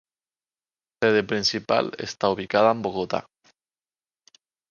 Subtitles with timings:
[0.99, 3.27] Su sede principal está ubicada en Bogotá.